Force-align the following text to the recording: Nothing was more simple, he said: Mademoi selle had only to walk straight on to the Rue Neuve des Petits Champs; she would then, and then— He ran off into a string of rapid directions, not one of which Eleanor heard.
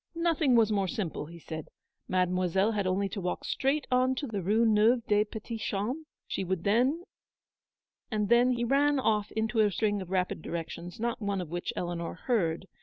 Nothing 0.15 0.55
was 0.55 0.71
more 0.71 0.87
simple, 0.87 1.27
he 1.27 1.37
said: 1.37 1.67
Mademoi 2.09 2.49
selle 2.49 2.71
had 2.71 2.87
only 2.87 3.07
to 3.09 3.21
walk 3.21 3.43
straight 3.45 3.85
on 3.91 4.15
to 4.15 4.25
the 4.25 4.41
Rue 4.41 4.65
Neuve 4.65 5.05
des 5.05 5.25
Petits 5.25 5.61
Champs; 5.63 6.07
she 6.25 6.43
would 6.43 6.63
then, 6.63 7.03
and 8.09 8.27
then— 8.27 8.49
He 8.53 8.63
ran 8.63 8.99
off 8.99 9.31
into 9.33 9.59
a 9.59 9.69
string 9.69 10.01
of 10.01 10.09
rapid 10.09 10.41
directions, 10.41 10.99
not 10.99 11.21
one 11.21 11.39
of 11.39 11.51
which 11.51 11.71
Eleanor 11.75 12.15
heard. 12.15 12.65